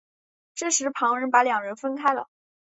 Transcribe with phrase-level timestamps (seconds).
[0.55, 2.27] 这时旁人把两人分开了。